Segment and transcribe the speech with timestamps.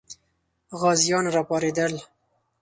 [0.81, 1.93] غازیان راپارېدل.